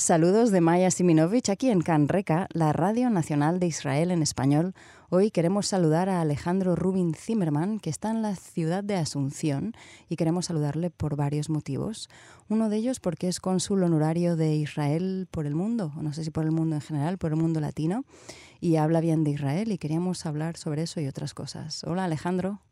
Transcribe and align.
Saludos 0.00 0.50
de 0.50 0.62
Maya 0.62 0.90
Siminovich 0.90 1.50
aquí 1.50 1.68
en 1.68 1.82
CAN 1.82 2.08
Reca, 2.08 2.48
la 2.54 2.72
Radio 2.72 3.10
Nacional 3.10 3.60
de 3.60 3.66
Israel 3.66 4.10
en 4.10 4.22
español. 4.22 4.72
Hoy 5.10 5.30
queremos 5.30 5.66
saludar 5.66 6.08
a 6.08 6.22
Alejandro 6.22 6.74
Rubin 6.74 7.12
Zimmerman, 7.12 7.78
que 7.78 7.90
está 7.90 8.10
en 8.10 8.22
la 8.22 8.34
ciudad 8.34 8.82
de 8.82 8.96
Asunción, 8.96 9.74
y 10.08 10.16
queremos 10.16 10.46
saludarle 10.46 10.88
por 10.88 11.16
varios 11.16 11.50
motivos. 11.50 12.08
Uno 12.48 12.70
de 12.70 12.78
ellos 12.78 12.98
porque 12.98 13.28
es 13.28 13.40
cónsul 13.40 13.82
honorario 13.82 14.36
de 14.36 14.54
Israel 14.54 15.28
por 15.30 15.44
el 15.44 15.54
mundo, 15.54 15.92
no 16.00 16.14
sé 16.14 16.24
si 16.24 16.30
por 16.30 16.44
el 16.44 16.50
mundo 16.50 16.76
en 16.76 16.80
general, 16.80 17.18
por 17.18 17.32
el 17.32 17.36
mundo 17.36 17.60
latino, 17.60 18.04
y 18.58 18.76
habla 18.76 19.02
bien 19.02 19.22
de 19.22 19.32
Israel 19.32 19.70
y 19.70 19.76
queríamos 19.76 20.24
hablar 20.24 20.56
sobre 20.56 20.84
eso 20.84 21.02
y 21.02 21.08
otras 21.08 21.34
cosas. 21.34 21.84
Hola 21.84 22.04
Alejandro. 22.04 22.62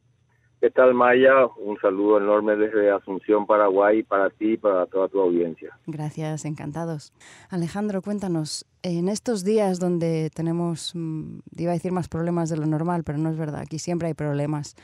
¿Qué 0.60 0.70
tal 0.70 0.92
Maya? 0.92 1.46
Un 1.56 1.78
saludo 1.78 2.18
enorme 2.18 2.56
desde 2.56 2.90
Asunción, 2.90 3.46
Paraguay, 3.46 4.02
para 4.02 4.28
ti 4.28 4.54
y 4.54 4.56
para 4.56 4.86
toda 4.86 5.06
tu 5.06 5.20
audiencia. 5.20 5.78
Gracias, 5.86 6.44
encantados. 6.44 7.12
Alejandro, 7.48 8.02
cuéntanos, 8.02 8.66
en 8.82 9.08
estos 9.08 9.44
días 9.44 9.78
donde 9.78 10.30
tenemos, 10.34 10.92
mm, 10.96 11.38
iba 11.58 11.70
a 11.70 11.74
decir 11.74 11.92
más 11.92 12.08
problemas 12.08 12.50
de 12.50 12.56
lo 12.56 12.66
normal, 12.66 13.04
pero 13.04 13.18
no 13.18 13.30
es 13.30 13.38
verdad, 13.38 13.60
aquí 13.60 13.78
siempre 13.78 14.08
hay 14.08 14.14
problemas, 14.14 14.74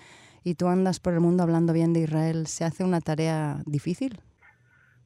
y 0.45 0.55
tú 0.55 0.69
andas 0.69 1.01
por 1.01 1.13
el 1.13 1.21
mundo 1.21 1.43
hablando 1.43 1.73
bien 1.73 1.93
de 1.93 2.01
Israel, 2.01 2.47
¿se 2.47 2.65
hace 2.65 2.85
una 2.85 3.01
tarea 3.01 3.59
difícil? 3.67 4.21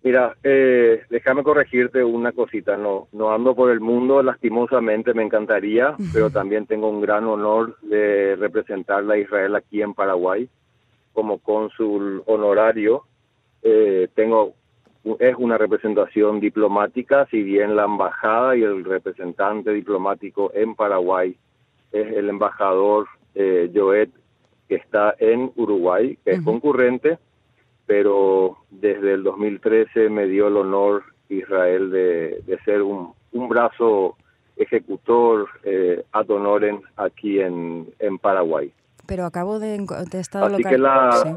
Mira, 0.03 0.37
eh, 0.43 1.03
déjame 1.11 1.43
corregirte 1.43 2.05
una 2.05 2.33
cosita. 2.33 2.77
No, 2.77 3.09
no 3.12 3.33
ando 3.33 3.55
por 3.57 3.71
el 3.71 3.81
mundo, 3.81 4.23
lastimosamente 4.23 5.12
me 5.12 5.25
encantaría, 5.25 5.97
pero 6.12 6.31
también 6.31 6.67
tengo 6.67 6.89
un 6.89 7.01
gran 7.01 7.25
honor 7.25 7.79
de 7.83 8.37
representar 8.37 9.11
a 9.11 9.19
Israel 9.19 9.57
aquí 9.57 9.83
en 9.83 9.95
Paraguay 9.95 10.48
como 11.12 11.39
cónsul 11.39 12.23
honorario. 12.27 13.05
Eh, 13.62 14.09
tengo 14.14 14.55
es 15.20 15.37
una 15.37 15.56
representación 15.56 16.41
diplomática, 16.41 17.27
si 17.31 17.42
bien 17.42 17.77
la 17.77 17.84
embajada 17.84 18.56
y 18.56 18.62
el 18.62 18.84
representante 18.84 19.73
diplomático 19.73 20.51
en 20.55 20.75
Paraguay 20.75 21.36
es 21.92 22.12
el 22.14 22.29
embajador 22.29 23.06
eh, 23.34 23.70
Joet, 23.75 24.11
que 24.69 24.75
está 24.75 25.14
en 25.19 25.51
Uruguay, 25.56 26.19
que 26.25 26.33
es 26.33 26.42
concurrente 26.42 27.19
pero 27.89 28.59
desde 28.70 29.14
el 29.14 29.23
2013 29.25 30.11
me 30.11 30.27
dio 30.27 30.48
el 30.48 30.59
honor 30.59 31.05
Israel 31.31 31.91
de, 31.91 32.59
ser 32.67 32.83
un, 32.83 33.14
brazo 33.48 34.14
ejecutor 34.56 35.48
eh, 35.64 36.05
ad 36.12 36.29
honorem 36.29 36.83
aquí 36.97 37.41
en, 37.41 37.89
en 37.98 38.19
Paraguay. 38.19 38.70
Pero 39.09 39.25
acabo 39.25 39.59
de, 39.59 39.78
de 40.11 40.20
estar 40.20 40.45
así 40.45 40.62
que 40.62 40.78
la, 40.78 41.11
sí. 41.25 41.31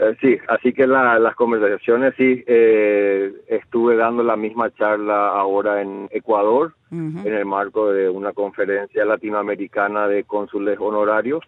Eh, 0.00 0.40
así 0.48 0.72
que 0.72 0.86
las 0.86 1.34
conversaciones 1.34 2.14
sí, 2.16 2.44
eh, 2.46 3.32
estuve 3.48 3.96
dando 3.96 4.22
la 4.22 4.36
misma 4.36 4.72
charla 4.74 5.28
ahora 5.28 5.80
en 5.80 6.08
Ecuador, 6.10 6.74
en 6.90 7.26
el 7.26 7.44
marco 7.44 7.92
de 7.92 8.08
una 8.08 8.32
conferencia 8.32 9.04
latinoamericana 9.04 10.06
de 10.06 10.24
cónsules 10.24 10.78
honorarios, 10.80 11.42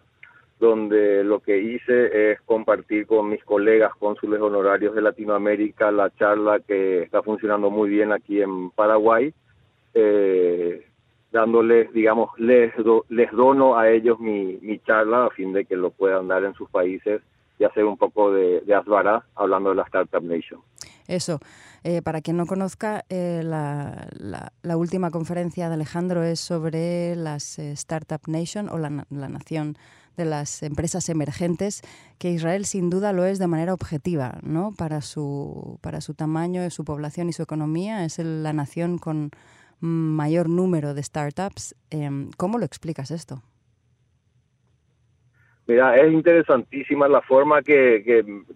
donde 0.59 1.23
lo 1.23 1.39
que 1.39 1.57
hice 1.57 2.31
es 2.31 2.41
compartir 2.41 3.07
con 3.07 3.29
mis 3.29 3.43
colegas 3.43 3.93
cónsules 3.97 4.39
honorarios 4.41 4.95
de 4.95 5.01
Latinoamérica 5.01 5.91
la 5.91 6.09
charla 6.11 6.59
que 6.59 7.03
está 7.03 7.23
funcionando 7.23 7.69
muy 7.69 7.89
bien 7.89 8.11
aquí 8.11 8.41
en 8.41 8.69
Paraguay, 8.71 9.33
eh, 9.93 10.87
dándoles, 11.31 11.91
digamos, 11.93 12.29
les, 12.37 12.73
les 13.09 13.31
dono 13.31 13.77
a 13.77 13.89
ellos 13.89 14.19
mi, 14.19 14.57
mi 14.61 14.79
charla 14.79 15.25
a 15.25 15.29
fin 15.29 15.53
de 15.53 15.65
que 15.65 15.75
lo 15.75 15.91
puedan 15.91 16.27
dar 16.27 16.43
en 16.43 16.53
sus 16.53 16.69
países 16.69 17.21
y 17.57 17.63
hacer 17.63 17.85
un 17.85 17.97
poco 17.97 18.33
de, 18.33 18.61
de 18.61 18.81
hablando 19.35 19.69
de 19.69 19.75
la 19.75 19.83
Startup 19.83 20.23
Nation. 20.23 20.59
Eso. 21.07 21.39
Eh, 21.83 22.01
para 22.01 22.21
quien 22.21 22.37
no 22.37 22.45
conozca, 22.45 23.05
eh, 23.09 23.41
la, 23.43 24.07
la, 24.61 24.77
última 24.77 25.09
conferencia 25.09 25.67
de 25.67 25.73
Alejandro 25.73 26.23
es 26.23 26.39
sobre 26.39 27.15
las 27.15 27.57
Startup 27.57 28.21
Nation 28.27 28.69
o 28.69 28.77
la, 28.77 29.05
la 29.09 29.29
nación 29.29 29.77
de 30.17 30.25
las 30.25 30.61
empresas 30.61 31.09
emergentes, 31.09 31.81
que 32.19 32.29
Israel 32.29 32.65
sin 32.65 32.89
duda 32.89 33.13
lo 33.13 33.25
es 33.25 33.39
de 33.39 33.47
manera 33.47 33.73
objetiva, 33.73 34.37
¿no? 34.43 34.73
Para 34.77 35.01
su, 35.01 35.79
para 35.81 36.01
su 36.01 36.13
tamaño, 36.13 36.69
su 36.69 36.83
población 36.83 37.29
y 37.29 37.33
su 37.33 37.41
economía, 37.41 38.05
es 38.05 38.19
la 38.19 38.53
nación 38.53 38.97
con 38.97 39.31
mayor 39.81 40.49
número 40.49 40.93
de 40.93 41.03
startups. 41.03 41.75
Em, 41.89 42.29
¿Cómo 42.37 42.57
lo 42.57 42.65
explicas 42.65 43.11
esto? 43.11 43.41
Mira, 45.67 45.95
es 45.97 46.11
interesantísima 46.11 47.07
la 47.07 47.21
forma 47.21 47.61
que, 47.61 48.03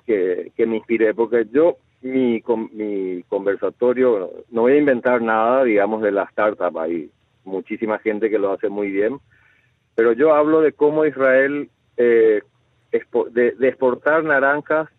que, 0.05 0.51
que, 0.55 0.65
me 0.65 0.77
inspiré, 0.77 1.13
porque 1.13 1.47
yo, 1.51 1.77
mi, 2.01 2.43
mi 2.73 3.23
conversatorio, 3.23 4.31
no 4.49 4.61
voy 4.61 4.73
a 4.73 4.77
inventar 4.77 5.21
nada, 5.21 5.63
digamos, 5.63 6.01
de 6.01 6.11
la 6.11 6.23
startup. 6.23 6.77
Hay 6.77 7.09
muchísima 7.43 7.99
gente 7.99 8.29
que 8.29 8.39
lo 8.39 8.51
hace 8.51 8.69
muy 8.69 8.91
bien, 8.91 9.19
pero 9.95 10.11
yo 10.11 10.35
hablo 10.35 10.61
de 10.61 10.73
cómo 10.73 11.05
Israel, 11.05 11.69
eh, 11.97 12.41
de, 13.31 13.55
exportar 13.61 14.23
naranjas, 14.23 14.89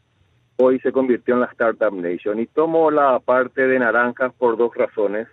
hoy 0.56 0.81
se 0.81 0.93
convirtió 0.93 1.34
en 1.34 1.41
la 1.41 1.47
Startup 1.47 1.93
Nation. 1.93 2.41
Y 2.41 2.47
tomo 2.47 2.91
la 2.91 3.20
parte 3.20 3.66
de 3.66 3.78
naranjas 3.78 4.32
por 4.34 4.56
dos 4.56 4.75
razones. 4.75 5.28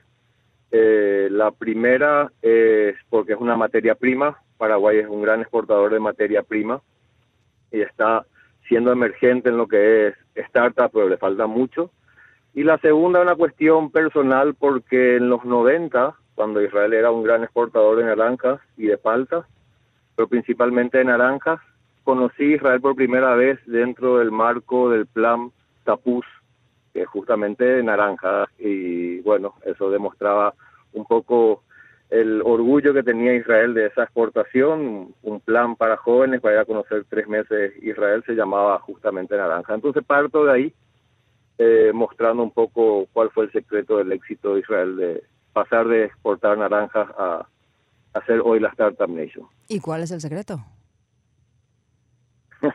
Eh, 0.76 1.28
la 1.30 1.52
primera 1.52 2.32
es 2.42 2.96
porque 3.12 3.34
es 3.34 3.40
una 3.40 3.56
materia 3.56 3.94
prima. 3.94 4.42
Paraguay 4.58 4.98
es 4.98 5.08
un 5.08 5.22
gran 5.22 5.42
exportador 5.42 5.94
de 5.94 6.00
materia 6.00 6.42
prima 6.42 6.82
y 7.72 7.82
está 7.82 8.26
siendo 8.68 8.92
emergente 8.92 9.50
en 9.50 9.58
lo 9.58 9.68
que 9.68 10.08
es 10.08 10.16
startup, 10.34 10.90
pero 10.92 11.08
le 11.08 11.18
falta 11.18 11.46
mucho. 11.46 11.92
Y 12.56 12.64
la 12.64 12.80
segunda, 12.80 13.22
una 13.22 13.36
cuestión 13.36 13.92
personal, 13.92 14.56
porque 14.56 15.18
en 15.18 15.30
los 15.30 15.46
90, 15.46 16.16
cuando 16.34 16.60
Israel 16.60 16.94
era 16.94 17.12
un 17.12 17.22
gran 17.22 17.44
exportador 17.44 17.98
de 17.98 18.06
naranjas 18.06 18.60
y 18.76 18.88
de 18.88 18.98
paltas, 18.98 19.46
pero 20.16 20.28
principalmente 20.28 20.98
de 20.98 21.06
naranjas. 21.06 21.60
Conocí 22.04 22.56
Israel 22.56 22.82
por 22.82 22.96
primera 22.96 23.36
vez 23.36 23.60
dentro 23.68 24.18
del 24.18 24.32
marco 24.32 24.90
del 24.90 25.06
plan 25.06 25.52
Tapuz, 25.84 26.26
que 26.94 27.02
es 27.02 27.08
justamente 27.08 27.66
de 27.66 27.84
naranjas, 27.84 28.50
y 28.60 29.20
bueno, 29.22 29.56
eso 29.66 29.90
demostraba 29.90 30.54
un 30.94 31.06
poco 31.06 31.64
el 32.10 32.42
orgullo 32.44 32.94
que 32.94 33.02
tenía 33.02 33.34
Israel 33.34 33.74
de 33.74 33.88
esa 33.88 34.04
exportación, 34.04 35.16
un 35.24 35.40
plan 35.40 35.76
para 35.76 35.98
jóvenes 35.98 36.42
para 36.42 36.56
ir 36.56 36.60
a 36.60 36.66
conocer 36.66 37.06
tres 37.10 37.28
meses 37.28 37.74
Israel 37.82 38.24
se 38.28 38.34
llamaba 38.34 38.78
justamente 38.80 39.36
naranja. 39.36 39.74
Entonces 39.74 40.04
parto 40.06 40.46
de 40.46 40.52
ahí, 40.52 40.74
eh, 41.58 41.92
mostrando 41.92 42.44
un 42.44 42.52
poco 42.52 43.08
cuál 43.14 43.32
fue 43.32 43.46
el 43.46 43.52
secreto 43.52 43.98
del 43.98 44.12
éxito 44.12 44.54
de 44.54 44.60
Israel 44.60 44.96
de 44.96 45.24
pasar 45.54 45.88
de 45.88 46.06
exportar 46.06 46.56
naranjas 46.58 47.10
a 47.18 47.48
hacer 48.14 48.42
hoy 48.44 48.60
la 48.60 48.70
Startup 48.70 49.10
Nation. 49.10 49.48
¿Y 49.68 49.80
cuál 49.80 50.04
es 50.04 50.12
el 50.12 50.22
secreto? 50.22 50.60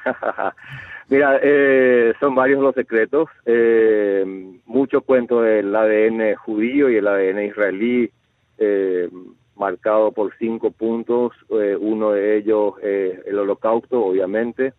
Mira, 1.09 1.41
eh, 1.43 2.13
son 2.21 2.35
varios 2.35 2.63
los 2.63 2.75
secretos. 2.75 3.29
Eh, 3.47 4.25
mucho 4.67 5.01
cuento 5.01 5.41
del 5.41 5.75
ADN 5.75 6.35
judío 6.37 6.91
y 6.91 6.97
el 6.97 7.07
ADN 7.07 7.45
israelí, 7.45 8.11
eh, 8.59 9.09
marcado 9.57 10.13
por 10.13 10.35
cinco 10.39 10.71
puntos. 10.71 11.33
Eh, 11.51 11.77
uno 11.81 12.13
de 12.13 12.37
ellos 12.37 12.75
el 12.83 13.39
holocausto, 13.39 14.05
obviamente, 14.05 14.75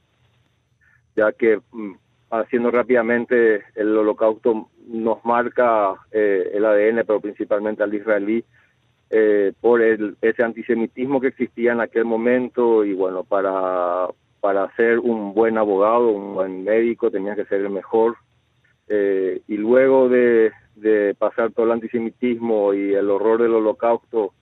ya 1.16 1.31
que 1.31 1.59
mm, 1.72 1.94
haciendo 2.29 2.69
rápidamente 2.69 3.63
el 3.75 3.97
holocausto 3.97 4.69
nos 4.88 5.23
marca 5.25 5.95
el 6.12 6.63
ADN, 6.63 7.03
pero 7.06 7.19
principalmente 7.19 7.84
al 7.84 7.94
israelí, 7.94 8.44
eh, 9.12 9.53
por 9.59 9.81
el, 9.81 10.18
ese 10.21 10.44
antisemitismo 10.44 11.19
que 11.19 11.30
existía 11.30 11.71
en 11.71 11.81
aquel 11.81 12.06
momento 12.06 12.86
y 12.86 12.94
bueno, 12.94 13.24
para, 13.24 14.06
para 14.39 14.74
ser 14.75 15.00
un 15.00 15.33
buen 15.33 15.57
abogado, 15.57 16.09
un 16.09 16.33
buen 16.33 16.63
médico, 16.63 17.12
tenía 17.12 17.36
que 17.36 17.45
ser 17.45 17.62
el 17.62 17.69
mejor. 17.69 18.15
Eh, 18.88 19.41
y 19.47 19.57
luego 19.57 20.09
de, 20.09 20.51
pasar 21.18 21.51
todo 21.51 21.65
el 21.65 21.74
antisemitismo 21.74 22.74
y 22.74 22.94
el 22.94 23.09
horror 23.09 23.41
del 23.41 23.53
holocausto, 23.53 24.33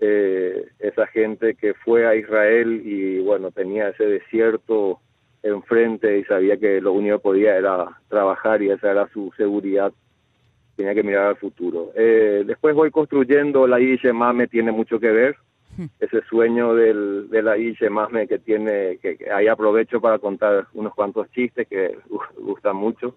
eh, 0.00 0.66
esa 0.78 1.06
gente 1.06 1.54
que 1.54 1.74
fue 1.74 2.06
a 2.06 2.14
Israel 2.14 2.82
y 2.84 3.20
bueno, 3.20 3.50
tenía 3.50 3.88
ese 3.88 4.04
desierto 4.04 5.00
enfrente 5.42 6.18
y 6.18 6.24
sabía 6.24 6.56
que 6.56 6.80
lo 6.80 6.92
único 6.92 7.16
que 7.16 7.22
podía 7.22 7.56
era 7.56 7.86
trabajar 8.08 8.62
y 8.62 8.70
esa 8.70 8.90
era 8.90 9.08
su 9.08 9.32
seguridad 9.36 9.92
tenía 10.76 10.94
que 10.94 11.02
mirar 11.02 11.26
al 11.26 11.36
futuro. 11.36 11.90
Eh, 11.94 12.44
después 12.46 12.74
voy 12.74 12.90
construyendo 12.90 13.66
la 13.66 13.80
I 13.80 13.98
Mame 14.12 14.46
tiene 14.46 14.72
mucho 14.72 15.00
que 15.00 15.10
ver. 15.10 15.36
Ese 16.00 16.22
sueño 16.28 16.74
del, 16.74 17.28
de 17.30 17.42
la 17.42 17.58
I 17.58 17.76
Mame 17.90 18.26
que 18.26 18.38
tiene, 18.38 18.98
que, 18.98 19.18
ahí 19.34 19.48
aprovecho 19.48 20.00
para 20.00 20.18
contar 20.18 20.66
unos 20.74 20.94
cuantos 20.94 21.30
chistes 21.32 21.66
que 21.68 21.98
gustan 22.38 22.76
mucho, 22.76 23.16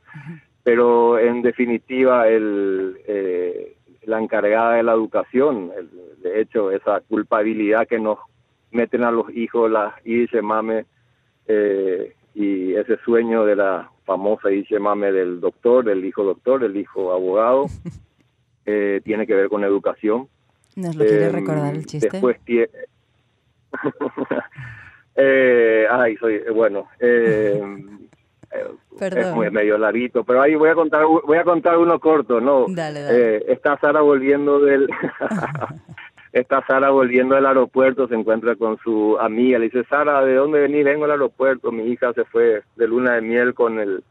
pero 0.63 1.17
en 1.19 1.41
definitiva 1.41 2.27
el, 2.27 2.97
eh, 3.07 3.75
la 4.03 4.21
encargada 4.21 4.75
de 4.75 4.83
la 4.83 4.93
educación, 4.93 5.71
de 6.21 6.41
hecho, 6.41 6.71
esa 6.71 7.01
culpabilidad 7.01 7.87
que 7.87 7.99
nos 7.99 8.19
meten 8.71 9.03
a 9.03 9.11
los 9.11 9.29
hijos, 9.35 9.71
las 9.71 9.93
Mame, 10.41 10.85
eh, 11.47 12.13
y 12.35 12.73
ese 12.73 12.97
sueño 12.97 13.45
de 13.45 13.55
la 13.55 13.89
famosa 14.05 14.49
Mame 14.79 15.11
del 15.11 15.39
doctor, 15.39 15.85
del 15.85 16.05
hijo 16.05 16.23
doctor, 16.23 16.61
del 16.61 16.77
hijo 16.77 17.11
abogado, 17.11 17.67
eh, 18.65 19.01
tiene 19.03 19.25
que 19.25 19.35
ver 19.35 19.49
con 19.49 19.63
educación. 19.63 20.27
¿Nos 20.75 20.95
lo 20.95 21.05
quiere 21.05 21.27
em, 21.27 21.33
recordar 21.33 21.75
el 21.75 21.85
chiste? 21.85 22.09
Después 22.11 22.37
eh, 25.15 25.87
ay, 25.89 26.15
soy, 26.17 26.41
bueno, 26.53 26.87
eh, 26.99 27.61
es 28.99 29.35
muy 29.35 29.49
medio 29.51 29.77
larguito, 29.77 30.23
pero 30.23 30.41
ahí 30.41 30.55
voy 30.55 30.69
a 30.69 30.75
contar 30.75 31.05
voy 31.05 31.37
a 31.37 31.43
contar 31.43 31.77
uno 31.77 31.99
corto, 31.99 32.41
¿no? 32.41 32.65
Dale, 32.67 33.01
dale. 33.01 33.35
Eh, 33.35 33.45
está 33.49 33.77
Sara 33.79 34.01
volviendo 34.01 34.59
del 34.59 34.89
está 36.33 36.65
Sara 36.65 36.89
volviendo 36.89 37.35
del 37.35 37.45
aeropuerto, 37.45 38.07
se 38.07 38.15
encuentra 38.15 38.55
con 38.55 38.77
su 38.79 39.17
amiga, 39.19 39.59
le 39.59 39.65
dice, 39.65 39.83
"Sara, 39.85 40.23
¿de 40.25 40.35
dónde 40.35 40.61
venís? 40.61 40.83
Vengo 40.83 41.05
al 41.05 41.11
aeropuerto, 41.11 41.71
mi 41.71 41.83
hija 41.83 42.11
se 42.13 42.25
fue 42.25 42.63
de 42.75 42.87
luna 42.87 43.15
de 43.15 43.21
miel 43.21 43.53
con 43.53 43.79
el 43.79 44.03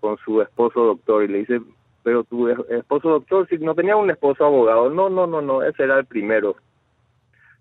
con 0.00 0.18
su 0.18 0.42
esposo 0.42 0.84
doctor." 0.84 1.24
Y 1.24 1.28
le 1.28 1.38
dice, 1.38 1.60
"Pero 2.04 2.22
tu 2.22 2.48
esposo 2.48 3.08
doctor, 3.08 3.48
si 3.48 3.58
no 3.58 3.74
tenía 3.74 3.96
un 3.96 4.10
esposo 4.10 4.44
abogado." 4.44 4.90
"No, 4.90 5.10
no, 5.10 5.26
no, 5.26 5.42
no, 5.42 5.62
ese 5.64 5.82
era 5.82 5.98
el 5.98 6.06
primero." 6.06 6.56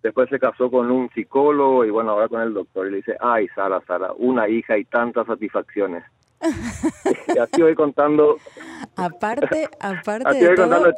Después 0.04 0.30
se 0.30 0.38
casó 0.38 0.70
con 0.70 0.92
un 0.92 1.10
psicólogo 1.12 1.86
y 1.86 1.90
bueno, 1.90 2.12
ahora 2.12 2.28
con 2.28 2.42
el 2.42 2.54
doctor. 2.54 2.88
Y 2.88 2.92
le 2.92 2.98
dice, 2.98 3.16
ay, 3.22 3.48
Sara, 3.56 3.82
Sara, 3.88 4.12
una 4.18 4.50
hija 4.50 4.78
y 4.78 4.84
tantas 4.84 5.26
satisfacciones. 5.26 6.04
y 7.34 7.38
así 7.40 7.62
voy 7.62 7.74
contando. 7.74 8.38
Aparte, 8.98 9.70
aparte 9.80 10.34
de 10.34 10.56
todo, 10.56 10.92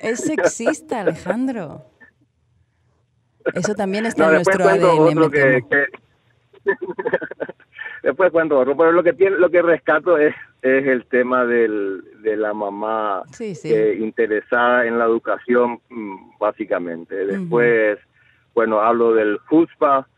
es 0.00 0.20
sexista, 0.24 1.00
Alejandro. 1.00 1.84
Eso 3.54 3.74
también 3.74 4.06
está 4.06 4.26
en 4.26 4.34
nuestro 4.34 4.64
ADN. 4.64 5.18
Después 8.08 8.32
cuento 8.32 8.58
otro, 8.58 8.76
pero 8.76 8.92
lo 8.92 9.02
que 9.02 9.12
tiene, 9.12 9.36
lo 9.36 9.50
que 9.50 9.62
rescato 9.62 10.18
es 10.18 10.34
es 10.62 10.86
el 10.86 11.06
tema 11.06 11.44
del, 11.44 12.02
de 12.22 12.36
la 12.36 12.52
mamá 12.52 13.22
eh, 13.38 13.98
interesada 14.00 14.86
en 14.86 14.98
la 14.98 15.04
educación, 15.04 15.80
mm, 15.88 16.38
básicamente. 16.38 17.26
Después, 17.26 17.98
bueno, 18.54 18.80
hablo 18.80 19.14
del 19.14 19.38
FUSPA, 19.48 20.08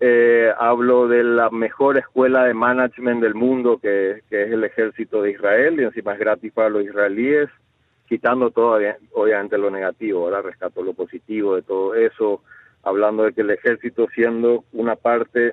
eh, 0.00 0.52
hablo 0.58 1.08
de 1.08 1.24
la 1.24 1.48
mejor 1.48 1.96
escuela 1.96 2.44
de 2.44 2.52
management 2.52 3.22
del 3.22 3.34
mundo, 3.34 3.78
que, 3.78 4.22
es 4.30 4.52
el 4.52 4.64
ejército 4.64 5.22
de 5.22 5.30
Israel, 5.30 5.80
y 5.80 5.84
encima 5.84 6.12
es 6.12 6.18
gratis 6.18 6.52
para 6.52 6.68
los 6.68 6.84
israelíes, 6.84 7.48
quitando 8.06 8.50
todo, 8.50 8.78
obviamente, 9.14 9.56
lo 9.56 9.70
negativo, 9.70 10.24
ahora 10.24 10.42
rescato 10.42 10.82
lo 10.82 10.92
positivo 10.92 11.56
de 11.56 11.62
todo 11.62 11.94
eso, 11.94 12.42
hablando 12.82 13.24
de 13.24 13.32
que 13.32 13.40
el 13.40 13.50
ejército 13.50 14.06
siendo 14.14 14.64
una 14.72 14.94
parte 14.94 15.52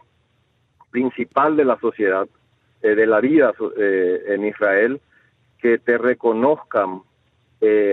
principal 0.94 1.58
de 1.58 1.66
la 1.66 1.78
sociedad, 1.80 2.28
eh, 2.82 2.96
de 2.96 3.08
la 3.08 3.20
vida 3.20 3.52
eh, 3.78 4.24
en 4.28 4.46
Israel, 4.46 5.02
que 5.60 5.80
te 5.80 5.98
reconozcan 5.98 7.02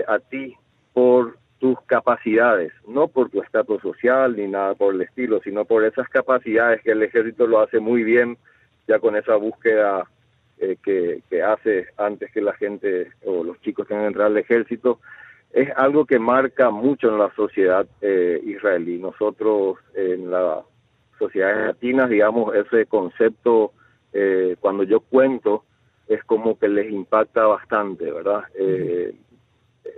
a 0.07 0.19
ti 0.19 0.53
por 0.91 1.37
tus 1.59 1.79
capacidades, 1.85 2.73
no 2.87 3.07
por 3.07 3.29
tu 3.29 3.41
estatus 3.41 3.81
social 3.81 4.35
ni 4.35 4.47
nada 4.47 4.75
por 4.75 4.93
el 4.93 5.01
estilo, 5.01 5.39
sino 5.41 5.63
por 5.63 5.85
esas 5.85 6.09
capacidades 6.09 6.81
que 6.81 6.91
el 6.91 7.03
ejército 7.03 7.47
lo 7.47 7.61
hace 7.61 7.79
muy 7.79 8.03
bien, 8.03 8.37
ya 8.87 8.99
con 8.99 9.15
esa 9.15 9.35
búsqueda 9.35 10.05
eh, 10.57 10.77
que, 10.83 11.21
que, 11.29 11.41
hace 11.41 11.87
antes 11.97 12.31
que 12.31 12.41
la 12.41 12.53
gente 12.53 13.11
o 13.25 13.43
los 13.43 13.59
chicos 13.61 13.87
tengan 13.87 14.03
que 14.03 14.07
entrar 14.09 14.27
al 14.27 14.37
ejército, 14.37 14.99
es 15.53 15.69
algo 15.75 16.05
que 16.05 16.19
marca 16.19 16.69
mucho 16.69 17.09
en 17.09 17.17
la 17.17 17.33
sociedad 17.35 17.85
eh, 18.01 18.41
israelí. 18.43 18.97
Nosotros 18.97 19.77
en 19.93 20.31
las 20.31 20.63
sociedades 21.21 21.67
latinas, 21.67 22.09
digamos, 22.09 22.53
ese 22.55 22.85
concepto, 22.85 23.71
eh, 24.13 24.55
cuando 24.59 24.83
yo 24.83 24.99
cuento, 24.99 25.63
es 26.07 26.23
como 26.23 26.57
que 26.57 26.67
les 26.67 26.91
impacta 26.91 27.45
bastante, 27.45 28.11
¿verdad? 28.11 28.43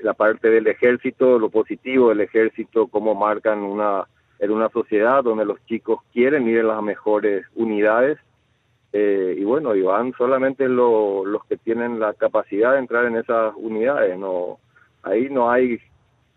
la 0.02 0.14
parte 0.14 0.50
del 0.50 0.68
ejército, 0.68 1.40
lo 1.40 1.50
positivo 1.50 2.10
del 2.10 2.22
ejército, 2.22 2.88
cómo 2.88 3.16
marcan 3.16 3.60
una 3.60 4.06
en 4.40 4.52
una 4.52 4.68
sociedad 4.70 5.24
donde 5.24 5.46
los 5.46 5.64
chicos 5.66 6.00
quieren 6.12 6.48
ir 6.50 6.58
en 6.58 6.68
las 6.68 6.82
mejores 6.84 7.46
unidades 7.56 8.20
eh, 8.92 9.36
y 9.38 9.44
bueno, 9.44 9.74
y 9.74 9.82
van 9.82 10.14
solamente 10.18 10.68
los 10.68 11.46
que 11.48 11.58
tienen 11.58 12.00
la 12.00 12.14
capacidad 12.14 12.74
de 12.74 12.80
entrar 12.80 13.06
en 13.06 13.16
esas 13.16 13.54
unidades, 13.56 14.18
no 14.20 14.60
ahí 15.02 15.30
no 15.30 15.50
hay 15.50 15.80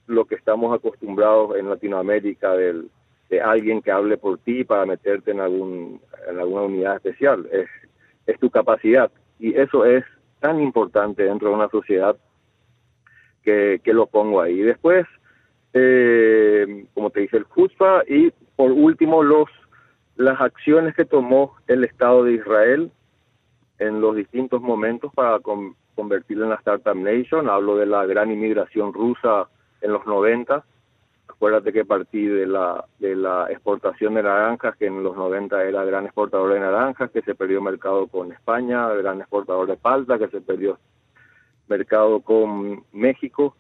lo 0.07 0.25
que 0.25 0.37
estamos 0.37 0.75
acostumbrados 0.75 1.57
en 1.57 1.69
Latinoamérica 1.69 2.53
del, 2.53 2.89
de 3.29 3.41
alguien 3.41 3.83
que 3.83 3.91
hable 3.91 4.17
por 4.17 4.39
ti 4.39 4.65
para 4.65 4.87
meterte 4.87 5.33
en 5.33 5.41
algún 5.41 6.01
alguna 6.39 6.63
unidad 6.63 6.97
especial, 6.97 7.49
es 7.53 7.69
es 8.27 8.39
tu 8.41 8.51
capacidad 8.51 9.11
y 9.39 9.59
eso 9.59 9.85
es 9.85 10.05
tan 10.41 10.61
importante 10.61 11.25
dentro 11.25 11.49
de 11.49 11.55
una 11.55 11.69
sociedad 11.69 12.17
que, 13.43 13.81
lo 13.87 14.07
pongo 14.07 14.41
ahí. 14.41 14.59
Después, 14.59 15.07
eh, 15.73 16.87
como 16.95 17.11
te 17.11 17.21
dije, 17.21 17.37
el 17.37 17.47
CUSPA 17.47 18.03
y 18.09 18.33
por 18.57 18.73
último 18.73 19.23
los 19.23 19.49
las 20.17 20.41
acciones 20.41 20.95
que 20.95 21.05
tomó 21.05 21.57
el 21.69 21.85
Estado 21.85 22.25
de 22.25 22.33
Israel 22.33 22.91
en 23.79 24.01
los 24.01 24.17
distintos 24.17 24.63
momentos 24.63 25.13
para 25.15 25.39
convertirlo 25.95 26.45
en 26.45 26.51
la 26.51 26.57
Startup 26.57 26.97
Nation. 26.97 27.51
Hablo 27.51 27.77
de 27.77 27.87
la 27.87 28.07
gran 28.07 28.33
inmigración 28.33 28.95
rusa 28.95 29.49
en 29.83 29.93
los 29.93 30.07
90. 30.07 30.65
Acuérdate 31.29 31.73
que 31.73 31.85
partí 31.85 32.27
de 32.27 32.47
la, 32.47 32.85
de 32.99 33.15
la 33.15 33.47
exportación 33.51 34.15
de 34.15 34.23
naranjas, 34.23 34.77
que 34.77 34.87
en 34.87 35.03
los 35.03 35.17
90 35.17 35.65
era 35.65 35.85
gran 35.85 36.05
exportador 36.05 36.55
de 36.55 36.61
naranjas, 36.61 37.11
que 37.11 37.23
se 37.23 37.35
perdió 37.35 37.61
mercado 37.61 38.07
con 38.07 38.33
España, 38.33 38.89
gran 38.95 39.21
exportador 39.21 39.67
de 39.67 39.77
palta, 39.77 40.19
que 40.19 40.29
se 40.29 40.41
perdió 40.41 40.79
mercado 41.69 42.21
con 42.21 42.85
México. 42.93 43.57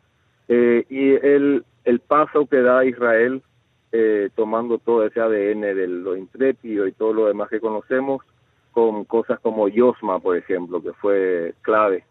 Eh, 0.48 0.84
y 0.88 1.10
el, 1.26 1.64
el 1.84 2.00
paso 2.00 2.46
que 2.46 2.62
da 2.62 2.84
Israel 2.84 3.42
eh, 3.92 4.30
tomando 4.34 4.78
todo 4.78 5.06
ese 5.06 5.20
ADN 5.20 5.60
de 5.60 5.86
lo 5.86 6.16
intrépido 6.16 6.86
y 6.86 6.92
todo 6.92 7.12
lo 7.12 7.26
demás 7.26 7.48
que 7.48 7.60
conocemos 7.60 8.22
con 8.72 9.04
cosas 9.04 9.40
como 9.40 9.68
Yosma, 9.68 10.18
por 10.18 10.36
ejemplo, 10.36 10.82
que 10.82 10.92
fue 10.92 11.54
clave 11.62 12.04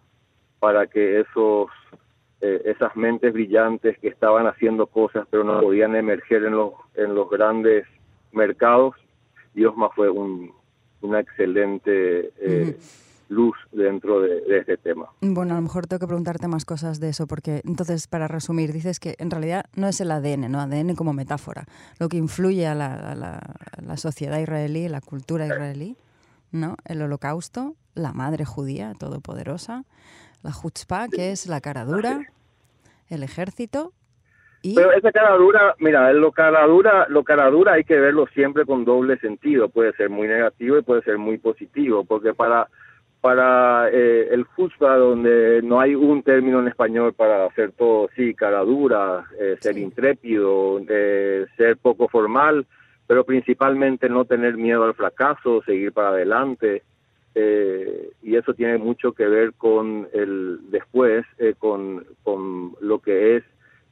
para 0.59 0.87
que 0.87 1.19
esos 1.19 1.69
eh, 2.45 2.61
esas 2.65 2.95
mentes 2.95 3.33
brillantes 3.33 3.97
que 3.99 4.07
estaban 4.09 4.47
haciendo 4.47 4.87
cosas 4.87 5.27
pero 5.29 5.43
no 5.43 5.61
podían 5.61 5.95
emerger 5.95 6.43
en 6.43 6.55
los 6.55 6.73
en 6.95 7.15
los 7.15 7.29
grandes 7.29 7.85
mercados, 8.31 8.95
Yosma 9.53 9.89
fue 9.89 10.09
un, 10.09 10.51
una 11.01 11.19
excelente 11.19 12.31
luz 13.29 13.55
dentro 13.71 14.21
de, 14.21 14.43
este 14.57 14.77
tema. 14.77 15.07
Bueno, 15.21 15.53
a 15.53 15.57
lo 15.57 15.61
mejor 15.61 15.87
tengo 15.87 15.99
que 15.99 16.07
preguntarte 16.07 16.47
más 16.47 16.65
cosas 16.65 16.99
de 16.99 17.09
eso, 17.09 17.27
porque 17.27 17.61
entonces, 17.65 18.07
para 18.07 18.27
resumir, 18.27 18.71
dices 18.71 18.99
que 18.99 19.15
en 19.17 19.31
realidad 19.31 19.65
no 19.75 19.87
es 19.87 19.99
el 20.01 20.11
ADN, 20.11 20.51
¿no? 20.51 20.59
ADN 20.59 20.95
como 20.95 21.13
metáfora, 21.13 21.65
lo 21.99 22.09
que 22.09 22.17
influye 22.17 22.67
a 22.67 22.75
la, 22.75 23.97
sociedad 23.97 24.39
israelí, 24.39 24.87
la 24.89 25.01
cultura 25.01 25.45
israelí, 25.45 25.97
¿no? 26.51 26.77
El 26.85 27.01
holocausto, 27.01 27.75
la 27.95 28.13
madre 28.13 28.45
judía 28.45 28.93
todopoderosa, 28.97 29.85
la 30.45 30.51
chutzpah, 30.51 31.07
que 31.09 31.31
es 31.31 31.47
la 31.47 31.59
cara 31.59 31.83
dura, 31.83 32.21
el 33.09 33.23
ejército, 33.23 33.93
pero 34.73 34.91
esa 34.93 35.11
cara 35.11 35.35
dura, 35.35 35.75
mira, 35.79 36.11
lo 36.13 36.31
cara 36.31 36.65
dura, 36.65 37.05
lo 37.09 37.23
cara 37.23 37.49
dura 37.51 37.73
hay 37.73 37.83
que 37.83 37.99
verlo 37.99 38.25
siempre 38.33 38.65
con 38.65 38.83
doble 38.83 39.17
sentido. 39.19 39.69
Puede 39.69 39.93
ser 39.93 40.09
muy 40.09 40.27
negativo 40.27 40.79
y 40.79 40.81
puede 40.81 41.03
ser 41.03 41.19
muy 41.19 41.37
positivo, 41.37 42.03
porque 42.03 42.33
para 42.33 42.67
para 43.21 43.89
eh, 43.89 44.27
el 44.31 44.45
FUSPA, 44.45 44.97
donde 44.97 45.61
no 45.63 45.79
hay 45.79 45.95
un 45.95 46.21
término 46.21 46.59
en 46.59 46.67
español 46.67 47.13
para 47.13 47.45
hacer 47.45 47.71
todo, 47.71 48.07
sí, 48.15 48.35
cara 48.35 48.59
dura, 48.59 49.25
eh, 49.39 49.57
ser 49.59 49.79
intrépido, 49.79 50.79
eh, 50.87 51.47
ser 51.57 51.77
poco 51.77 52.07
formal, 52.07 52.67
pero 53.07 53.23
principalmente 53.23 54.09
no 54.09 54.25
tener 54.25 54.57
miedo 54.57 54.83
al 54.83 54.93
fracaso, 54.93 55.63
seguir 55.63 55.91
para 55.91 56.09
adelante. 56.09 56.83
Y 57.35 58.35
eso 58.35 58.53
tiene 58.53 58.77
mucho 58.77 59.11
que 59.11 59.27
ver 59.27 59.53
con 59.53 60.07
el 60.13 60.59
después, 60.71 61.25
con, 61.59 62.05
con 62.23 62.75
lo 62.79 62.99
que 62.99 63.35
es 63.37 63.43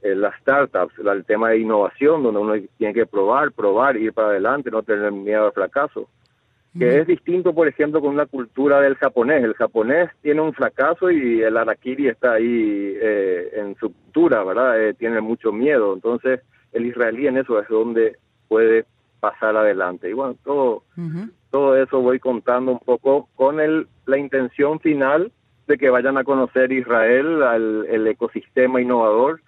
las 0.01 0.39
startups, 0.39 0.93
el 1.00 1.25
tema 1.25 1.50
de 1.50 1.59
innovación, 1.59 2.23
donde 2.23 2.39
uno 2.39 2.53
tiene 2.77 2.93
que 2.93 3.05
probar, 3.05 3.51
probar, 3.51 3.97
ir 3.97 4.13
para 4.13 4.29
adelante, 4.29 4.71
no 4.71 4.83
tener 4.83 5.12
miedo 5.12 5.45
al 5.45 5.51
fracaso 5.51 6.07
que 6.77 7.01
es 7.01 7.07
distinto, 7.07 7.53
por 7.53 7.67
ejemplo, 7.67 8.01
con 8.01 8.12
una 8.12 8.25
cultura 8.25 8.81
del 8.81 8.95
japonés. 8.95 9.43
El 9.43 9.53
japonés 9.53 10.09
tiene 10.21 10.41
un 10.41 10.53
fracaso 10.53 11.12
y 11.12 11.41
el 11.41 11.55
arakiri 11.55 12.07
está 12.07 12.33
ahí 12.33 12.97
eh, 13.00 13.51
en 13.53 13.75
su 13.75 13.93
cultura, 13.93 14.43
¿verdad? 14.43 14.81
Eh, 14.81 14.93
tiene 14.95 15.21
mucho 15.21 15.51
miedo. 15.51 15.93
Entonces, 15.93 16.41
el 16.71 16.88
israelí 16.88 17.27
en 17.27 17.38
eso 17.38 17.59
es 17.59 17.67
donde 17.67 18.17
puede 18.47 18.85
pasar 19.23 19.55
adelante. 19.55 20.09
Y 20.09 20.13
bueno, 20.13 20.35
todo, 20.43 20.83
todo 21.49 21.77
eso 21.77 22.01
voy 22.01 22.19
contando 22.19 22.73
un 22.73 22.79
poco 22.79 23.29
con 23.35 23.61
el, 23.61 23.87
la 24.05 24.17
intención 24.17 24.81
final 24.81 25.31
de 25.65 25.77
que 25.77 25.89
vayan 25.89 26.17
a 26.17 26.25
conocer 26.25 26.73
Israel, 26.73 27.41
al, 27.41 27.85
el 27.85 28.05
ecosistema 28.05 28.81
innovador 28.81 29.39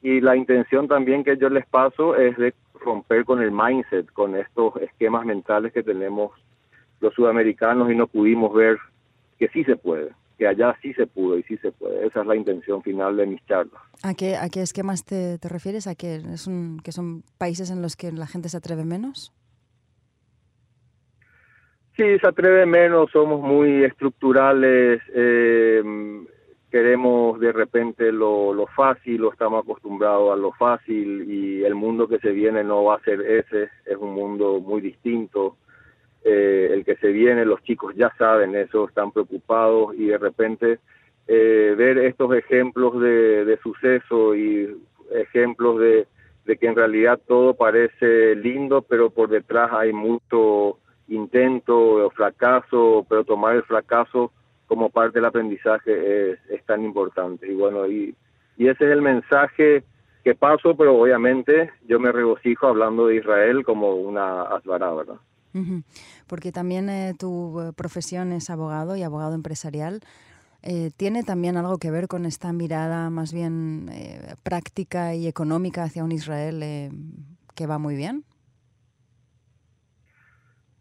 y 0.00 0.22
la 0.22 0.34
intención 0.34 0.88
también 0.88 1.24
que 1.24 1.36
yo 1.36 1.50
les 1.50 1.66
paso 1.66 2.16
es 2.16 2.38
de 2.38 2.54
romper 2.80 3.26
con 3.26 3.42
el 3.42 3.52
mindset, 3.52 4.10
con 4.12 4.34
estos 4.34 4.76
esquemas 4.76 5.26
mentales 5.26 5.74
que 5.74 5.82
tenemos 5.82 6.32
los 7.02 7.12
sudamericanos 7.12 7.90
y 7.90 7.94
no 7.94 8.06
pudimos 8.06 8.54
ver 8.54 8.78
que 9.38 9.48
sí 9.48 9.62
se 9.64 9.76
puede, 9.76 10.12
que 10.38 10.46
allá 10.46 10.74
sí 10.80 10.94
se 10.94 11.06
pudo 11.06 11.36
y 11.36 11.42
sí 11.42 11.58
se 11.58 11.70
puede. 11.70 12.06
Esa 12.06 12.22
es 12.22 12.26
la 12.26 12.34
intención 12.34 12.82
final 12.82 13.18
de 13.18 13.26
mis 13.26 13.44
charlas. 13.44 13.82
¿A 14.02 14.14
qué, 14.14 14.36
a 14.36 14.48
qué 14.48 14.62
esquemas 14.62 15.04
te, 15.04 15.38
te 15.38 15.48
refieres? 15.48 15.86
¿A 15.86 15.94
que, 15.94 16.16
es 16.16 16.46
un, 16.46 16.80
que 16.84 16.92
son 16.92 17.24
países 17.36 17.70
en 17.70 17.82
los 17.82 17.96
que 17.96 18.12
la 18.12 18.26
gente 18.26 18.48
se 18.48 18.56
atreve 18.56 18.84
menos? 18.84 19.32
Sí, 21.96 22.04
se 22.20 22.26
atreve 22.28 22.64
menos, 22.64 23.10
somos 23.10 23.40
muy 23.40 23.82
estructurales, 23.82 25.02
eh, 25.12 25.82
queremos 26.70 27.40
de 27.40 27.50
repente 27.50 28.12
lo, 28.12 28.52
lo 28.52 28.68
fácil, 28.68 29.24
o 29.24 29.32
estamos 29.32 29.64
acostumbrados 29.64 30.32
a 30.32 30.36
lo 30.36 30.52
fácil 30.52 31.28
y 31.28 31.64
el 31.64 31.74
mundo 31.74 32.06
que 32.06 32.20
se 32.20 32.30
viene 32.30 32.62
no 32.62 32.84
va 32.84 32.96
a 32.96 33.00
ser 33.00 33.20
ese, 33.22 33.70
es 33.84 33.96
un 33.96 34.14
mundo 34.14 34.60
muy 34.60 34.80
distinto. 34.80 35.56
Eh, 36.24 36.70
el 36.72 36.84
que 36.84 36.96
se 36.96 37.08
viene, 37.08 37.44
los 37.44 37.62
chicos 37.64 37.94
ya 37.96 38.12
saben 38.16 38.54
eso, 38.54 38.86
están 38.86 39.10
preocupados 39.10 39.94
y 39.96 40.06
de 40.06 40.18
repente 40.18 40.78
eh, 41.28 41.74
ver 41.76 41.98
estos 41.98 42.34
ejemplos 42.34 43.00
de, 43.00 43.44
de 43.44 43.58
suceso 43.58 44.34
y 44.34 44.76
ejemplos 45.12 45.78
de, 45.78 46.06
de 46.46 46.56
que 46.56 46.66
en 46.66 46.74
realidad 46.74 47.20
todo 47.26 47.54
parece 47.54 48.34
lindo, 48.34 48.82
pero 48.82 49.10
por 49.10 49.28
detrás 49.28 49.70
hay 49.72 49.92
mucho 49.92 50.78
intento 51.08 52.06
o 52.06 52.10
fracaso, 52.10 53.06
pero 53.08 53.24
tomar 53.24 53.56
el 53.56 53.62
fracaso 53.62 54.32
como 54.66 54.90
parte 54.90 55.18
del 55.18 55.26
aprendizaje 55.26 56.32
es, 56.32 56.38
es 56.50 56.64
tan 56.64 56.84
importante. 56.84 57.50
Y 57.50 57.54
bueno, 57.54 57.86
y, 57.86 58.14
y 58.56 58.68
ese 58.68 58.86
es 58.86 58.90
el 58.92 59.02
mensaje 59.02 59.84
que 60.24 60.34
paso, 60.34 60.76
pero 60.76 60.98
obviamente 60.98 61.70
yo 61.86 62.00
me 62.00 62.12
regocijo 62.12 62.66
hablando 62.66 63.06
de 63.06 63.16
Israel 63.16 63.64
como 63.64 63.94
una 63.94 64.42
asbará, 64.42 64.92
¿verdad? 64.92 65.16
Porque 66.28 66.52
también 66.52 66.88
eh, 66.88 67.14
tu 67.18 67.60
eh, 67.60 67.72
profesión 67.74 68.32
es 68.32 68.48
abogado 68.48 68.94
y 68.94 69.02
abogado 69.02 69.34
empresarial. 69.34 70.00
Eh, 70.62 70.90
¿Tiene 70.96 71.22
también 71.22 71.56
algo 71.56 71.78
que 71.78 71.90
ver 71.90 72.08
con 72.08 72.26
esta 72.26 72.52
mirada 72.52 73.10
más 73.10 73.32
bien 73.32 73.88
eh, 73.92 74.34
práctica 74.42 75.14
y 75.14 75.28
económica 75.28 75.84
hacia 75.84 76.02
un 76.02 76.12
Israel 76.12 76.60
eh, 76.62 76.90
que 77.54 77.66
va 77.66 77.78
muy 77.78 77.94
bien? 77.94 78.24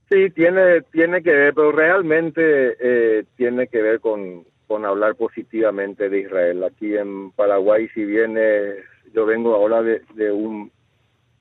Sí, 0.09 0.29
tiene, 0.31 0.81
tiene 0.91 1.21
que 1.21 1.31
ver, 1.31 1.53
pero 1.53 1.71
realmente 1.71 2.41
eh, 2.79 3.25
tiene 3.35 3.67
que 3.67 3.81
ver 3.81 3.99
con, 3.99 4.45
con 4.65 4.85
hablar 4.85 5.15
positivamente 5.15 6.09
de 6.09 6.21
Israel. 6.21 6.63
Aquí 6.63 6.95
en 6.95 7.31
Paraguay, 7.31 7.89
si 7.93 8.05
viene, 8.05 8.75
yo 9.13 9.25
vengo 9.25 9.53
ahora 9.53 9.83
de, 9.83 10.01
de 10.15 10.31
un 10.31 10.71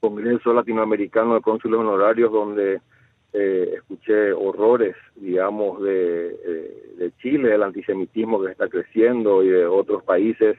congreso 0.01 0.53
latinoamericano 0.53 1.37
de 1.37 1.41
cónsules 1.41 1.79
honorarios 1.79 2.33
donde 2.33 2.81
eh, 3.39 3.75
escuché 3.75 4.33
horrores, 4.33 4.97
digamos, 5.15 5.83
de, 5.83 6.29
eh, 6.29 6.95
de 6.97 7.13
Chile, 7.19 7.51
del 7.51 7.63
antisemitismo 7.63 8.43
que 8.43 8.53
está 8.53 8.69
creciendo 8.69 9.43
y 9.43 9.49
de 9.49 9.67
otros 9.67 10.03
países. 10.05 10.57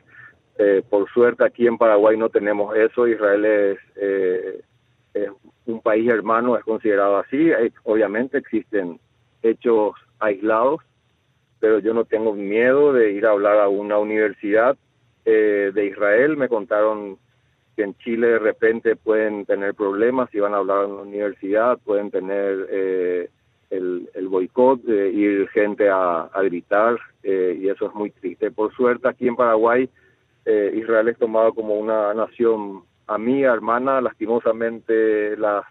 Eh, 0.60 0.84
por 0.88 1.10
suerte 1.12 1.44
aquí 1.44 1.66
en 1.66 1.78
Paraguay 1.78 2.18
no 2.18 2.30
tenemos 2.30 2.76
eso. 2.76 3.08
Israel 3.08 3.46
es, 3.46 3.80
eh, 3.96 4.62
es 5.16 5.30
un 5.66 5.82
país 5.82 6.08
hermano, 6.08 6.56
es 6.56 6.64
considerado 6.64 7.18
así. 7.18 7.50
Obviamente 7.84 8.38
existen 8.38 9.00
hechos 9.42 9.94
aislados, 10.20 10.82
pero 11.60 11.80
yo 11.80 11.96
no 11.96 12.06
tengo 12.06 12.34
miedo 12.34 12.94
de 12.94 13.12
ir 13.12 13.26
a 13.26 13.32
hablar 13.32 13.60
a 13.60 13.70
una 13.70 13.98
universidad 13.98 14.78
eh, 15.26 15.72
de 15.74 15.86
Israel. 15.86 16.38
Me 16.38 16.48
contaron 16.48 17.18
que 17.78 17.84
en 17.84 17.96
Chile 18.00 18.28
de 18.28 18.40
repente 18.40 18.96
pueden 18.96 19.46
tener 19.46 19.76
problemas 19.76 20.32
si 20.32 20.40
van 20.40 20.56
a 20.56 20.58
hablar 20.58 20.86
en 20.86 20.96
la 20.96 21.02
universidad, 21.04 21.78
pueden 21.86 22.10
tener 22.10 22.68
eh, 22.72 23.30
el, 23.70 24.10
el 24.16 24.28
boicot, 24.28 24.82
de 24.82 25.10
ir 25.12 25.48
gente 25.50 25.88
a, 25.88 26.24
a 26.24 26.42
gritar, 26.42 26.98
eh, 27.22 27.56
y 27.62 27.70
eso 27.70 27.86
es 27.86 27.94
muy 27.94 28.10
triste. 28.10 28.50
Por 28.50 28.74
suerte, 28.74 29.08
aquí 29.08 29.28
en 29.28 29.36
Paraguay, 29.36 29.88
eh, 30.46 30.74
Israel 30.76 31.08
es 31.10 31.20
tomado 31.20 31.54
como 31.54 31.76
una 31.76 32.14
nación 32.16 32.82
amiga, 33.06 33.54
hermana. 33.54 34.02
Lastimosamente, 34.02 35.38
las 35.38 35.64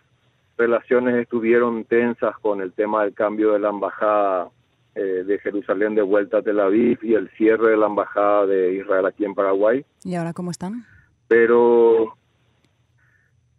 relaciones 0.57 1.17
estuvieron 1.17 1.85
tensas 1.87 2.39
con 2.39 2.61
el 2.61 2.73
tema 2.73 3.03
del 3.03 3.15
cambio 3.15 3.53
de 3.53 3.59
la 3.59 3.71
embajada 3.71 4.49
eh, 4.95 5.25
de 5.27 5.39
Jerusalén 5.41 5.97
de 5.97 6.03
vuelta 6.03 6.39
a 6.39 6.43
Tel 6.43 6.61
Aviv 6.61 7.01
y 7.03 7.15
el 7.15 7.29
cierre 7.31 7.71
de 7.71 7.77
la 7.77 7.87
embajada 7.87 8.47
de 8.47 8.75
Israel 8.75 9.07
aquí 9.07 9.25
en 9.25 9.35
Paraguay. 9.35 9.85
¿Y 10.05 10.15
ahora 10.15 10.33
cómo 10.33 10.53
están? 10.53 10.85
Pero 11.29 12.17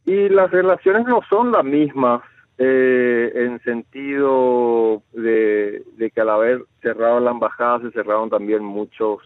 y 0.05 0.29
las 0.29 0.49
relaciones 0.51 1.05
no 1.05 1.21
son 1.29 1.51
las 1.51 1.65
mismas 1.65 2.21
eh, 2.57 3.31
en 3.35 3.61
sentido 3.61 5.03
de, 5.11 5.83
de, 5.97 6.11
que 6.11 6.21
al 6.21 6.29
haber 6.29 6.63
cerrado 6.81 7.19
la 7.19 7.31
embajada 7.31 7.81
se 7.81 7.91
cerraron 7.91 8.29
también 8.29 8.63
muchos 8.63 9.19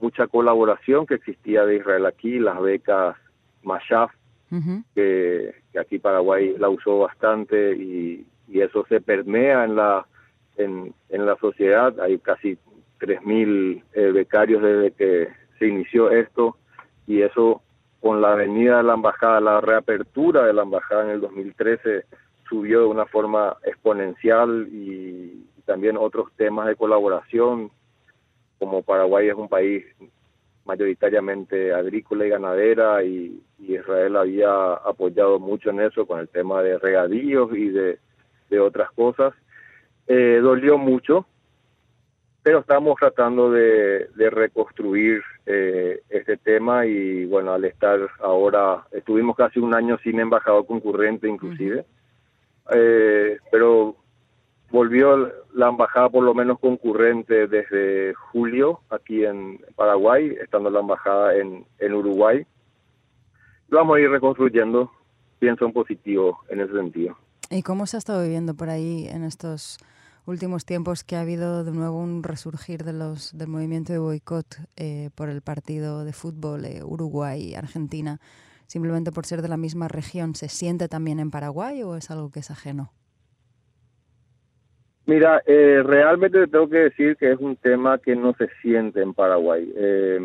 mucha 0.00 0.26
colaboración 0.26 1.06
que 1.06 1.14
existía 1.14 1.64
de 1.64 1.76
Israel 1.76 2.06
aquí, 2.06 2.38
las 2.38 2.60
becas 2.60 3.16
Mashaf, 3.62 4.10
uh 4.50 4.56
-huh. 4.56 4.84
que, 4.94 5.54
que, 5.72 5.78
aquí 5.78 5.98
Paraguay 5.98 6.54
la 6.58 6.68
usó 6.68 6.98
bastante 6.98 7.76
y, 7.76 8.26
y 8.48 8.60
eso 8.60 8.84
se 8.88 9.00
permea 9.00 9.64
en 9.64 9.76
la 9.76 10.06
en, 10.56 10.94
en 11.10 11.26
la 11.26 11.36
sociedad, 11.36 11.98
hay 12.00 12.18
casi 12.18 12.56
3.000 13.00 13.82
eh, 13.92 14.10
becarios 14.12 14.62
desde 14.62 14.90
que 14.92 15.28
se 15.58 15.66
inició 15.68 16.10
esto 16.10 16.56
y 17.06 17.20
eso 17.20 17.62
con 18.00 18.20
la 18.20 18.34
venida 18.34 18.78
de 18.78 18.82
la 18.82 18.94
embajada, 18.94 19.40
la 19.40 19.60
reapertura 19.60 20.44
de 20.44 20.52
la 20.52 20.62
embajada 20.62 21.04
en 21.04 21.10
el 21.10 21.20
2013 21.20 22.04
subió 22.48 22.80
de 22.80 22.86
una 22.86 23.06
forma 23.06 23.56
exponencial 23.64 24.68
y, 24.70 25.44
también 25.64 25.96
otros 25.96 26.30
temas 26.36 26.68
de 26.68 26.76
colaboración, 26.76 27.72
como 28.60 28.82
Paraguay 28.82 29.28
es 29.28 29.34
un 29.34 29.48
país 29.48 29.84
mayoritariamente 30.64 31.74
agrícola 31.74 32.24
y 32.24 32.28
ganadera 32.28 33.02
y, 33.02 33.42
y, 33.58 33.74
Israel 33.74 34.16
había 34.16 34.74
apoyado 34.74 35.40
mucho 35.40 35.70
en 35.70 35.80
eso 35.80 36.06
con 36.06 36.20
el 36.20 36.28
tema 36.28 36.62
de 36.62 36.78
regadíos 36.78 37.50
y 37.52 37.70
de, 37.70 37.98
de 38.48 38.60
otras 38.60 38.92
cosas. 38.92 39.34
Eh, 40.06 40.38
dolió 40.40 40.78
mucho, 40.78 41.26
pero 42.46 42.60
estamos 42.60 42.94
tratando 43.00 43.50
de, 43.50 44.08
de 44.14 44.30
reconstruir 44.30 45.20
eh, 45.46 46.02
este 46.08 46.36
tema 46.36 46.86
y 46.86 47.24
bueno, 47.24 47.52
al 47.52 47.64
estar 47.64 47.98
ahora, 48.20 48.86
estuvimos 48.92 49.34
casi 49.34 49.58
un 49.58 49.74
año 49.74 49.98
sin 49.98 50.20
embajador 50.20 50.64
concurrente 50.64 51.28
inclusive, 51.28 51.78
uh 51.80 51.80
-huh. 51.80 52.76
eh, 52.76 53.38
pero 53.50 53.96
volvió 54.70 55.28
la 55.54 55.70
embajada 55.70 56.08
por 56.08 56.22
lo 56.22 56.34
menos 56.34 56.60
concurrente 56.60 57.48
desde 57.48 58.14
julio 58.14 58.78
aquí 58.90 59.24
en 59.24 59.58
Paraguay, 59.74 60.36
estando 60.40 60.70
la 60.70 60.78
embajada 60.78 61.36
en, 61.36 61.66
en 61.80 61.94
Uruguay. 61.94 62.46
Lo 63.70 63.78
vamos 63.78 63.96
a 63.96 64.00
ir 64.02 64.08
reconstruyendo, 64.08 64.92
pienso 65.40 65.64
en 65.64 65.72
positivo 65.72 66.38
en 66.48 66.60
ese 66.60 66.74
sentido. 66.74 67.16
¿Y 67.50 67.62
cómo 67.64 67.86
se 67.86 67.96
ha 67.96 67.98
estado 67.98 68.22
viviendo 68.22 68.54
por 68.54 68.68
ahí 68.68 69.08
en 69.08 69.24
estos 69.24 69.80
últimos 70.26 70.66
tiempos 70.66 71.04
que 71.04 71.16
ha 71.16 71.20
habido 71.20 71.64
de 71.64 71.70
nuevo 71.72 71.98
un 71.98 72.22
resurgir 72.22 72.82
de 72.82 72.92
los 72.92 73.36
del 73.36 73.48
movimiento 73.48 73.92
de 73.92 74.00
boicot 74.00 74.46
eh, 74.76 75.10
por 75.14 75.28
el 75.28 75.40
partido 75.40 76.04
de 76.04 76.12
fútbol 76.12 76.64
eh, 76.64 76.82
Uruguay-Argentina, 76.84 78.18
simplemente 78.66 79.12
por 79.12 79.24
ser 79.24 79.40
de 79.40 79.48
la 79.48 79.56
misma 79.56 79.86
región, 79.88 80.34
¿se 80.34 80.48
siente 80.48 80.88
también 80.88 81.20
en 81.20 81.30
Paraguay 81.30 81.82
o 81.84 81.96
es 81.96 82.10
algo 82.10 82.30
que 82.30 82.40
es 82.40 82.50
ajeno? 82.50 82.92
Mira, 85.06 85.40
eh, 85.46 85.84
realmente 85.84 86.48
tengo 86.48 86.68
que 86.68 86.78
decir 86.78 87.16
que 87.16 87.30
es 87.30 87.38
un 87.38 87.54
tema 87.54 87.98
que 87.98 88.16
no 88.16 88.34
se 88.34 88.48
siente 88.60 89.00
en 89.00 89.14
Paraguay. 89.14 89.72
Eh, 89.76 90.18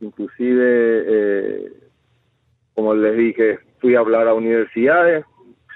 inclusive, 0.00 1.72
como 2.74 2.94
les 2.94 3.16
dije, 3.16 3.58
fui 3.80 3.96
a 3.96 3.98
hablar 3.98 4.28
a 4.28 4.34
universidades, 4.34 5.24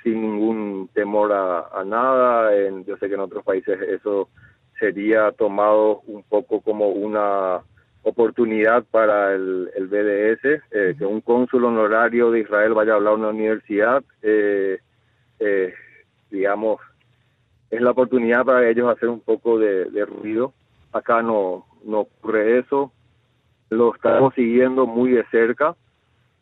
sin 0.02 0.20
ningún 0.20 0.88
temor 0.94 1.32
a, 1.32 1.68
a 1.68 1.84
nada. 1.84 2.54
En, 2.56 2.84
yo 2.84 2.96
sé 2.96 3.08
que 3.08 3.14
en 3.14 3.20
otros 3.20 3.44
países 3.44 3.80
eso 3.80 4.28
sería 4.78 5.30
tomado 5.32 6.00
un 6.06 6.22
poco 6.24 6.60
como 6.60 6.88
una 6.88 7.60
oportunidad 8.02 8.84
para 8.90 9.32
el, 9.32 9.70
el 9.76 9.86
BDS, 9.86 10.44
eh, 10.44 10.60
uh 10.60 10.76
-huh. 10.76 10.98
que 10.98 11.04
un 11.06 11.20
cónsul 11.20 11.64
honorario 11.64 12.30
de 12.30 12.40
Israel 12.40 12.74
vaya 12.74 12.92
a 12.92 12.96
hablar 12.96 13.12
a 13.12 13.16
una 13.16 13.28
universidad, 13.28 14.02
eh, 14.22 14.78
eh, 15.38 15.72
digamos, 16.30 16.80
es 17.70 17.80
la 17.80 17.92
oportunidad 17.92 18.44
para 18.44 18.68
ellos 18.68 18.90
hacer 18.90 19.08
un 19.08 19.20
poco 19.20 19.58
de, 19.58 19.86
de 19.86 20.04
ruido. 20.04 20.52
Acá 20.92 21.22
no, 21.22 21.64
no 21.84 22.00
ocurre 22.00 22.58
eso, 22.58 22.92
lo 23.70 23.94
estamos 23.94 24.34
siguiendo 24.34 24.86
muy 24.86 25.12
de 25.12 25.24
cerca 25.30 25.76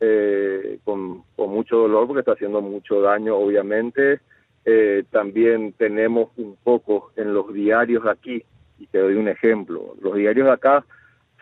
eh, 0.00 0.78
con, 0.84 1.24
mucho 1.36 1.76
dolor 1.76 2.06
porque 2.06 2.20
está 2.20 2.32
haciendo 2.32 2.60
mucho 2.62 3.02
daño, 3.02 3.36
obviamente. 3.36 4.20
Eh, 4.64 5.04
también 5.10 5.72
tenemos 5.74 6.30
un 6.36 6.56
poco 6.62 7.12
en 7.16 7.34
los 7.34 7.52
diarios 7.52 8.06
aquí, 8.06 8.42
y 8.78 8.86
te 8.86 8.98
doy 8.98 9.14
un 9.14 9.28
ejemplo, 9.28 9.94
los 10.00 10.14
diarios 10.14 10.48
acá 10.48 10.84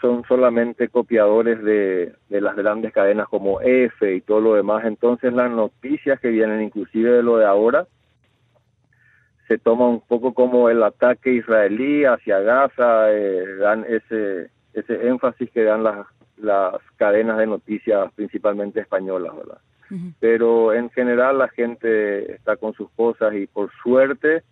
son 0.01 0.25
solamente 0.29 0.89
copiadores 0.89 1.63
de, 1.63 2.15
las 2.29 2.57
grandes 2.57 2.93
cadenas 2.93 3.29
como 3.29 3.61
F 3.61 4.15
y 4.15 4.21
todo 4.21 4.41
lo 4.41 4.55
demás. 4.55 4.85
Entonces 4.85 5.33
las 5.33 5.51
noticias 5.51 6.21
que 6.21 6.29
vienen, 6.29 6.63
inclusive 6.63 7.11
de 7.11 7.23
lo 7.23 7.37
de 7.37 7.47
ahora, 7.47 7.87
se 9.49 9.59
toma 9.59 9.89
un 9.89 10.01
poco 10.01 10.35
como 10.35 10.69
el 10.69 10.83
ataque 10.83 11.33
israelí 11.33 12.05
hacia 12.05 12.39
Gaza, 12.41 13.13
eh, 13.13 13.57
dan 13.57 13.85
ese, 13.89 14.51
ese 14.75 15.09
énfasis 15.09 15.51
que 15.51 15.65
dan 15.65 15.83
las, 15.83 16.07
las 16.41 16.75
cadenas 16.97 17.39
de 17.39 17.47
noticias, 17.47 18.13
principalmente 18.15 18.81
españolas, 18.81 19.37
¿verdad? 19.37 19.59
Pero 20.21 20.75
en 20.75 20.91
general 20.91 21.39
la 21.39 21.49
gente 21.49 22.33
está 22.33 22.57
con 22.57 22.75
sus 22.75 22.91
cosas 22.91 23.35
y 23.35 23.47
por 23.47 23.71
suerte, 23.83 24.43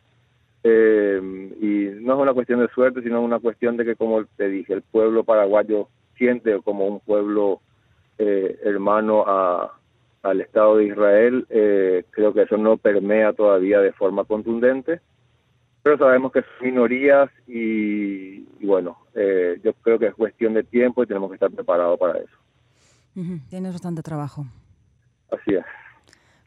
eh, 0.64 1.20
y 1.60 2.02
no 2.02 2.14
es 2.14 2.20
una 2.20 2.32
cuestión 2.32 2.60
de 2.60 2.68
suerte, 2.68 3.02
sino 3.02 3.20
una 3.20 3.38
cuestión 3.38 3.76
de 3.76 3.84
que, 3.84 3.96
como 3.96 4.24
te 4.36 4.48
dije, 4.48 4.72
el 4.72 4.82
pueblo 4.82 5.24
paraguayo 5.24 5.88
siente 6.16 6.58
como 6.62 6.86
un 6.86 7.00
pueblo 7.00 7.60
eh, 8.18 8.58
hermano 8.64 9.24
a, 9.26 9.78
al 10.22 10.40
Estado 10.40 10.78
de 10.78 10.86
Israel. 10.86 11.46
Eh, 11.50 12.04
creo 12.10 12.32
que 12.32 12.42
eso 12.42 12.56
no 12.56 12.78
permea 12.78 13.32
todavía 13.34 13.80
de 13.80 13.92
forma 13.92 14.24
contundente, 14.24 15.00
pero 15.82 15.98
sabemos 15.98 16.32
que 16.32 16.42
son 16.42 16.66
minorías 16.66 17.30
y, 17.46 18.25
bueno, 18.66 18.98
eh, 19.14 19.60
yo 19.62 19.72
creo 19.74 19.98
que 19.98 20.08
es 20.08 20.14
cuestión 20.14 20.54
de 20.54 20.64
tiempo 20.64 21.02
y 21.02 21.06
tenemos 21.06 21.30
que 21.30 21.34
estar 21.34 21.50
preparados 21.50 21.98
para 21.98 22.18
eso. 22.18 22.36
Tienes 23.48 23.72
bastante 23.72 24.02
trabajo. 24.02 24.44
Así 25.30 25.54
es. 25.54 25.64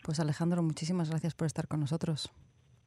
Pues 0.03 0.19
Alejandro, 0.19 0.61
muchísimas 0.61 1.09
gracias 1.09 1.33
por 1.33 1.47
estar 1.47 1.67
con 1.67 1.79
nosotros. 1.79 2.31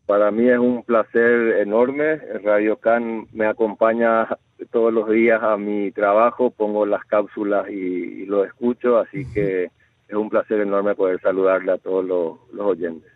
Para 0.07 0.31
mí 0.31 0.49
es 0.49 0.59
un 0.59 0.83
placer 0.85 1.59
enorme. 1.59 2.17
Radio 2.45 2.77
Can 2.77 3.29
me 3.33 3.47
acompaña 3.47 4.29
todos 4.71 4.93
los 4.93 5.09
días 5.09 5.43
a 5.43 5.57
mi 5.57 5.91
trabajo, 5.91 6.51
pongo 6.51 6.87
las 6.87 7.05
cápsulas 7.05 7.69
y, 7.71 8.27
lo 8.27 8.45
escucho, 8.45 8.99
así 8.99 9.31
que 9.33 9.65
es 9.65 10.15
un 10.15 10.29
placer 10.31 10.61
enorme 10.61 10.95
poder 10.95 11.21
saludarle 11.21 11.73
a 11.73 11.79
todos 11.79 12.05
los, 12.05 12.39
los 12.53 12.67
oyentes. 12.67 13.11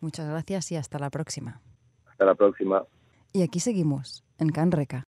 Muchas 0.00 0.28
gracias 0.28 0.72
y 0.72 0.76
hasta 0.76 0.98
la 0.98 1.10
próxima. 1.10 1.60
Hasta 2.10 2.24
la 2.24 2.34
próxima. 2.34 2.84
Y 3.32 3.42
aquí 3.42 3.60
seguimos, 3.60 4.24
en 4.38 4.50
Canreca. 4.50 5.06